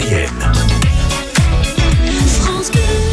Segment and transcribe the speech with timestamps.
[0.00, 0.49] Mayenne.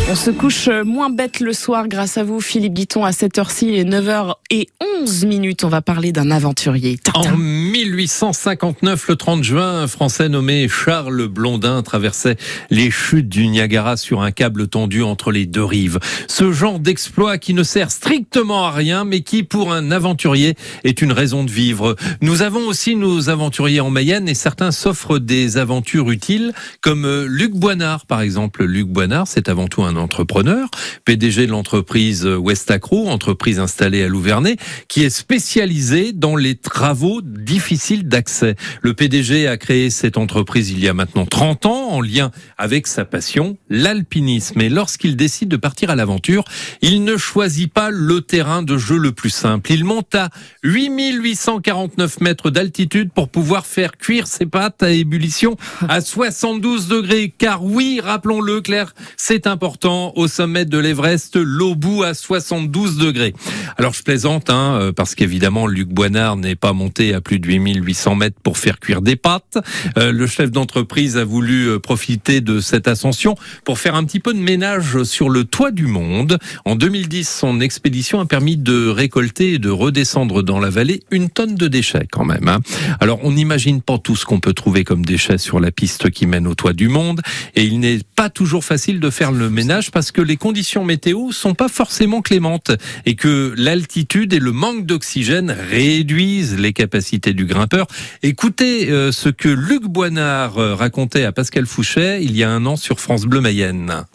[0.09, 3.83] On se couche moins bête le soir grâce à vous, Philippe Guiton, à 7h6 et
[3.83, 5.66] 9h11 minutes.
[5.66, 6.98] On va parler d'un aventurier.
[7.14, 12.38] En 1859, le 30 juin, un Français nommé Charles Blondin traversait
[12.70, 16.00] les chutes du Niagara sur un câble tendu entre les deux rives.
[16.30, 20.55] Ce genre d'exploit qui ne sert strictement à rien, mais qui, pour un aventurier,
[20.86, 21.98] est une raison de vivre.
[22.21, 27.52] Nous avons aussi nos aventuriers en Mayenne et certains s'offrent des aventures utiles, comme Luc
[27.55, 28.63] Boinard, par exemple.
[28.63, 30.70] Luc Boinard, c'est avant tout un entrepreneur,
[31.06, 38.08] PDG de l'entreprise Westacro, entreprise installée à Louvernay, qui est spécialisée dans les travaux difficiles
[38.08, 38.56] d'accès.
[38.82, 42.88] Le PDG a créé cette entreprise il y a maintenant 30 ans en lien avec
[42.88, 44.60] sa passion, l'alpinisme.
[44.62, 46.44] Et lorsqu'il décide de partir à l'aventure,
[46.82, 49.72] il ne choisit pas le terrain de jeu le plus simple.
[49.72, 50.30] Il monte à
[50.64, 57.34] 8849 mètres d'altitude pour pouvoir faire cuire ses pâtes à ébullition à 72 degrés.
[57.38, 63.33] Car oui, rappelons-le Claire, c'est important au sommet de l'Everest, l'eau bout à 72 degrés.
[63.77, 67.47] Alors je plaisante, hein, euh, parce qu'évidemment Luc Boinard n'est pas monté à plus de
[67.47, 69.58] 8800 mètres pour faire cuire des pâtes.
[69.97, 74.19] Euh, le chef d'entreprise a voulu euh, profiter de cette ascension pour faire un petit
[74.19, 76.38] peu de ménage sur le toit du monde.
[76.65, 81.30] En 2010, son expédition a permis de récolter et de redescendre dans la vallée une
[81.30, 82.49] tonne de déchets quand même.
[82.49, 82.59] Hein.
[82.99, 86.25] Alors on n'imagine pas tout ce qu'on peut trouver comme déchets sur la piste qui
[86.25, 87.21] mène au toit du monde,
[87.55, 91.31] et il n'est pas toujours facile de faire le ménage parce que les conditions météo
[91.31, 92.72] sont pas forcément clémentes
[93.06, 97.88] et que l'altitude et le manque d'oxygène réduisent les capacités du grimpeur.
[98.23, 102.66] Écoutez euh, ce que Luc Boinard euh, racontait à Pascal Fouchet il y a un
[102.66, 104.05] an sur France Bleu Mayenne.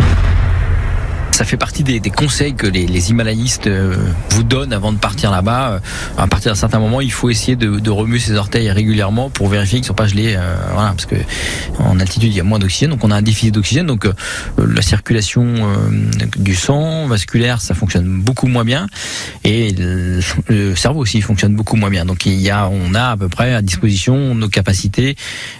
[1.42, 3.96] Ça fait partie des, conseils que les, les himalayistes euh,
[4.30, 5.72] vous donnent avant de partir là-bas.
[5.72, 5.78] Euh,
[6.16, 9.80] à partir d'un certain moment, il faut essayer de, remuer ses orteils régulièrement pour vérifier
[9.80, 10.36] qu'ils ne sont pas gelés.
[10.36, 11.16] Euh, voilà, parce que
[11.80, 13.86] en altitude, il y a moins d'oxygène, donc on a un déficit d'oxygène.
[13.86, 14.06] Donc
[14.56, 15.52] la circulation
[16.36, 18.86] du sang vasculaire, ça fonctionne beaucoup moins bien,
[19.42, 22.04] et le, le, cerveau aussi fonctionne beaucoup moins bien.
[22.04, 25.16] Donc il y a, on a à peu près à disposition nos capacités,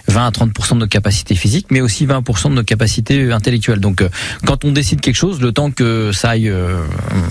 [0.07, 3.81] 20 à 30% de nos capacités physiques, mais aussi 20 de nos capacités intellectuelles.
[3.81, 4.01] Donc
[4.45, 6.83] quand on décide quelque chose, le temps que ça aille, euh,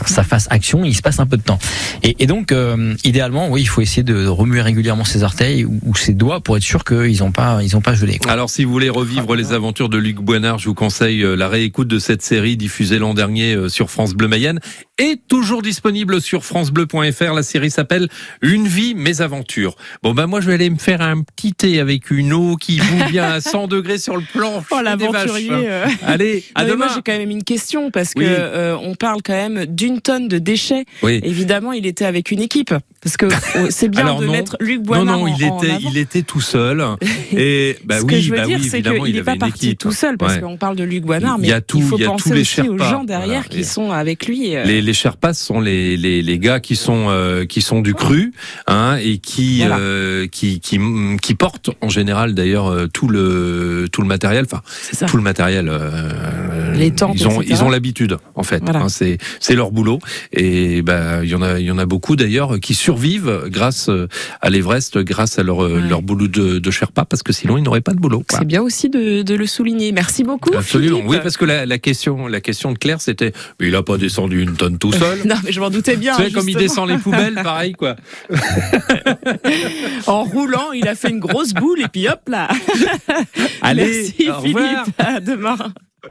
[0.07, 1.59] ça fasse action, il se passe un peu de temps.
[2.03, 5.81] Et, et donc, euh, idéalement, oui, il faut essayer de remuer régulièrement ses orteils ou,
[5.85, 8.19] ou ses doigts pour être sûr qu'ils n'ont pas, ils ont pas gelé.
[8.19, 8.33] Quoi.
[8.33, 11.49] Alors, si vous voulez revivre les aventures de Luc Boinard, je vous conseille euh, la
[11.49, 14.61] réécoute de cette série diffusée l'an dernier sur France Bleu Mayenne
[14.99, 17.35] et toujours disponible sur francebleu.fr.
[17.35, 18.09] La série s'appelle
[18.41, 19.77] Une vie, mes aventures.
[20.03, 22.79] Bon, ben moi, je vais aller me faire un petit thé avec une eau qui
[22.79, 24.65] bout bien à 100 degrés sur le planche.
[24.71, 25.51] Oh, l'aventurier.
[25.53, 25.87] Euh...
[26.07, 26.87] Allez, à demain.
[26.87, 28.32] Moi, j'ai quand même une question parce que oui.
[28.39, 30.85] Euh, on parle quand même d'une tonne de déchets.
[31.03, 31.21] Oui.
[31.23, 33.27] Évidemment, il était avec une équipe parce que
[33.71, 34.33] c'est bien Alors de non.
[34.33, 36.85] mettre Luc Boinard Non, non, il en, était, en il était tout seul.
[37.37, 39.37] Et bah Ce oui, que je veux bah dire, oui, c'est qu'il il n'est pas
[39.37, 40.41] parti tout seul parce Ouais.
[40.41, 42.09] qu'on parle de Luc Boinard, Il mais y a tout- il faut il y a
[42.09, 43.49] penser tous les aussi aux Sherpas, gens derrière voilà.
[43.49, 44.55] qui sont avec lui.
[44.57, 44.65] euh.
[44.65, 48.33] Les, les Sherpas sont les, les, les gars qui sont euh, qui sont du cru
[48.69, 49.79] hein, et qui, Voilà.
[49.79, 50.79] euh, qui qui
[51.21, 54.63] qui portent en général d'ailleurs tout le tout le matériel enfin
[55.07, 57.57] tout le matériel euh, Les tentes, ils ont etc.
[57.59, 58.81] ils ont l'habitude en fait Voilà.
[58.83, 59.19] hein, c'est
[59.55, 59.99] leur boulot
[60.33, 63.89] et bah il y en a il y en a beaucoup d'ailleurs qui survivent grâce
[63.89, 64.07] euh,
[64.43, 65.89] à l'Everest grâce à leur euh, Ouais.
[65.89, 68.23] leur boulot de, de Sherpa parce que sinon ils n'auraient pas de boulot.
[68.29, 69.93] C'est bien aussi de, de le souligner.
[69.93, 70.55] Merci beaucoup.
[70.55, 70.97] Absolument.
[70.97, 71.11] Philippe.
[71.11, 73.97] Oui, parce que la, la question, la question de Claire, c'était, mais il a pas
[73.97, 75.21] descendu une tonne tout seul.
[75.25, 76.15] Non, mais je m'en doutais bien.
[76.17, 77.97] Tu sais, comme il descend les poubelles, pareil, quoi.
[80.07, 82.49] En roulant, il a fait une grosse boule et puis hop là.
[83.63, 84.43] Allez, Merci.
[84.43, 84.95] Philippe.
[84.99, 85.57] À demain.